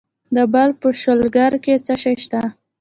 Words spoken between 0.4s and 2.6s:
بلخ په شولګره کې څه شی شته؟